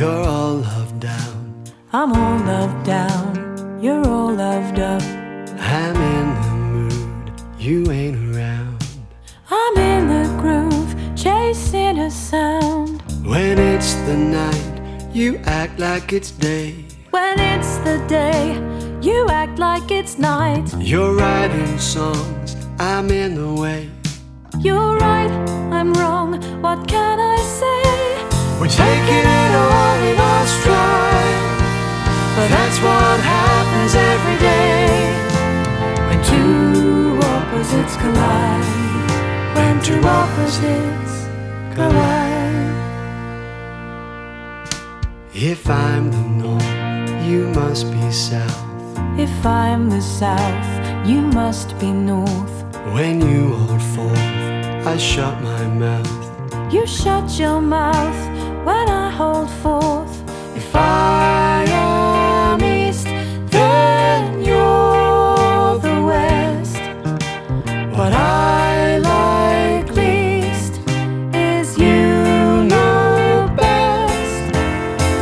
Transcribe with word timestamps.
You're 0.00 0.26
all 0.26 0.54
loved 0.54 1.00
down. 1.00 1.62
I'm 1.92 2.14
all 2.14 2.38
loved 2.46 2.86
down. 2.86 3.78
You're 3.82 4.08
all 4.08 4.32
loved 4.32 4.78
up. 4.78 5.02
I'm 5.58 5.94
in 5.94 6.26
the 6.40 6.54
mood. 6.72 7.32
You 7.58 7.90
ain't 7.90 8.34
around. 8.34 8.82
I'm 9.50 9.76
in 9.76 10.08
the 10.08 10.26
groove, 10.40 10.94
chasing 11.14 11.98
a 11.98 12.10
sound. 12.10 13.02
When 13.26 13.58
it's 13.58 13.92
the 14.08 14.16
night, 14.16 14.80
you 15.12 15.36
act 15.44 15.78
like 15.78 16.14
it's 16.14 16.30
day. 16.30 16.86
When 17.10 17.38
it's 17.38 17.76
the 17.84 18.02
day, 18.08 18.54
you 19.02 19.28
act 19.28 19.58
like 19.58 19.90
it's 19.90 20.16
night. 20.16 20.64
You're 20.78 21.14
writing 21.14 21.78
songs, 21.78 22.56
I'm 22.78 23.10
in 23.10 23.34
the 23.34 23.52
way. 23.52 23.90
You're 24.60 24.96
right, 24.96 25.30
I'm 25.70 25.92
wrong. 25.92 26.40
What 26.62 26.88
can 26.88 27.20
I 27.20 27.36
say? 27.60 28.58
We're 28.58 28.68
taking 28.68 29.39
collide, 38.00 39.54
when 39.56 39.74
two 39.82 40.00
opposites 40.20 41.14
collide. 41.74 42.40
If 45.34 45.68
I'm 45.68 46.10
the 46.10 46.26
north, 46.44 47.28
you 47.28 47.48
must 47.60 47.90
be 47.92 48.10
south. 48.10 48.66
If 49.18 49.46
I'm 49.46 49.90
the 49.90 50.00
south, 50.00 50.70
you 51.06 51.20
must 51.20 51.78
be 51.78 51.92
north. 51.92 52.56
When 52.94 53.20
you 53.20 53.54
hold 53.54 53.82
forth, 53.94 54.86
I 54.92 54.96
shut 54.96 55.40
my 55.42 55.66
mouth. 55.66 56.72
You 56.72 56.86
shut 56.86 57.38
your 57.38 57.60
mouth 57.60 58.20
when 58.66 58.88
I 58.88 59.10
hold 59.10 59.50
forth. 59.62 60.09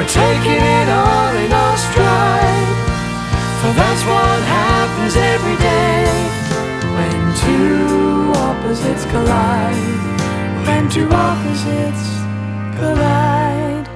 We're 0.00 0.06
taking 0.06 0.62
it 0.80 0.88
all 0.88 1.36
in 1.36 1.52
our 1.52 1.76
stride. 1.76 2.68
For 3.60 3.70
that's 3.76 4.02
what 4.06 4.40
happens 4.48 5.14
every 5.14 5.56
day. 5.60 6.08
When 6.96 7.20
two 7.44 8.32
opposites 8.34 9.04
collide, 9.10 9.76
when 10.66 10.88
two 10.88 11.06
opposites 11.12 12.04
collide. 12.78 13.86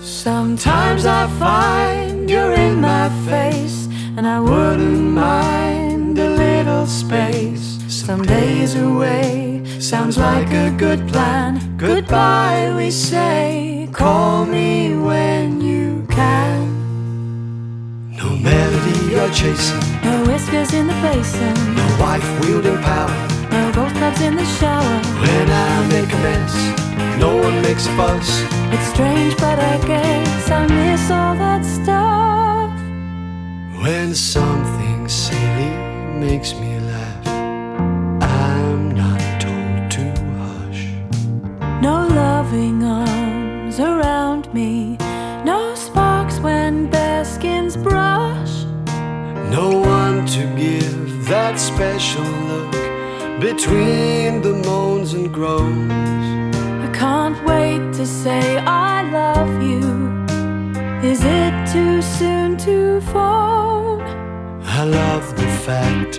Sometimes 0.00 1.04
I 1.04 1.26
find 1.40 2.30
you're 2.30 2.54
in 2.54 2.80
my 2.80 3.08
face, 3.26 3.88
and 4.16 4.28
I 4.28 4.38
wouldn't 4.38 5.10
mind 5.10 6.16
a 6.20 6.30
little 6.30 6.86
space. 6.86 7.80
Some 7.88 8.22
days 8.22 8.76
away 8.76 9.64
sounds 9.80 10.16
like 10.16 10.52
a 10.52 10.70
good 10.78 11.08
plan. 11.08 11.76
Goodbye, 11.76 12.72
we 12.76 12.92
say. 12.92 13.77
Call 13.92 14.44
me 14.46 14.94
when 14.96 15.60
you 15.60 16.06
can. 16.10 16.68
No 18.16 18.36
melody 18.36 19.14
you're 19.14 19.30
chasing, 19.30 19.80
No 20.04 20.24
whiskers 20.26 20.72
in 20.74 20.86
the 20.86 20.94
basin, 21.02 21.54
no 21.74 21.86
wife 22.00 22.26
wielding 22.44 22.78
power. 22.82 23.28
no 23.50 23.72
golf 23.72 23.92
clubs 23.94 24.20
in 24.20 24.36
the 24.36 24.44
shower. 24.58 24.96
When 25.24 25.50
I 25.50 25.86
make 25.88 26.12
a 26.12 26.18
mess, 26.26 26.54
no 27.18 27.36
one 27.36 27.60
makes 27.62 27.86
a 27.86 27.96
fuss. 27.96 28.28
It's 28.72 28.86
strange, 28.94 29.36
but 29.38 29.58
I 29.58 29.78
guess 29.86 30.50
I 30.50 30.66
miss 30.66 31.10
all 31.10 31.34
that 31.36 31.64
stuff. 31.64 32.70
When 33.82 34.14
something 34.14 35.08
silly 35.08 35.70
makes 36.20 36.54
me 36.54 36.77
arms 43.78 44.04
around 44.04 44.54
me, 44.54 44.96
no 45.44 45.74
sparks 45.74 46.38
when 46.40 46.90
bare 46.90 47.24
skins 47.24 47.76
brush. 47.76 48.64
No 49.50 49.80
one 49.80 50.26
to 50.26 50.42
give 50.56 51.26
that 51.26 51.58
special 51.58 52.24
look 52.24 52.72
between 53.40 54.42
the 54.42 54.54
moans 54.66 55.14
and 55.14 55.32
groans. 55.32 55.92
I 55.92 56.90
can't 56.92 57.38
wait 57.44 57.92
to 57.94 58.06
say 58.06 58.58
I 58.58 59.02
love 59.10 59.62
you. 59.62 60.24
Is 61.02 61.20
it 61.22 61.72
too 61.72 62.02
soon 62.02 62.56
to 62.58 63.00
phone? 63.12 64.02
I 64.62 64.84
love 64.84 65.36
the 65.36 65.48
fact 65.66 66.18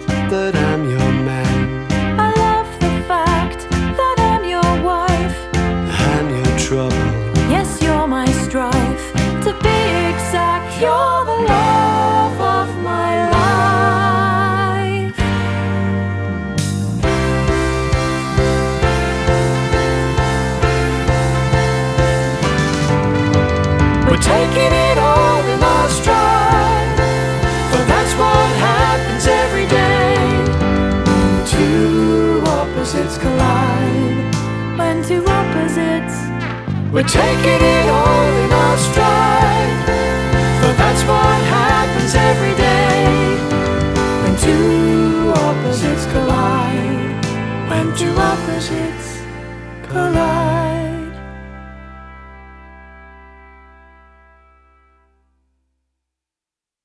We're 24.10 24.18
taking 24.18 24.74
it 24.90 24.98
all 24.98 25.44
in 25.54 25.62
our 25.62 25.88
stride, 25.88 26.98
for 27.70 27.84
that's 27.86 28.14
what 28.18 28.50
happens 28.58 29.28
every 29.28 29.68
day. 29.68 30.18
When 31.06 31.46
two 31.46 32.42
opposites 32.44 33.20
collide, 33.20 34.36
when 34.80 35.04
two 35.04 35.24
opposites, 35.28 36.16
We're 36.92 37.04
taking 37.04 37.62
it 37.78 37.88
all 37.88 38.32
in 38.46 38.52
our 38.52 38.78
stride, 38.78 39.78
for 40.60 40.74
that's 40.82 41.04
what 41.04 41.40
happens 41.54 42.16
every 42.16 42.56
day. 42.56 43.06
when 44.24 44.36
two 44.48 45.34
opposites 45.36 46.06
collide, 46.14 47.14
when 47.70 47.96
two 47.96 48.16
opposites 48.18 49.22
collide. 49.88 50.29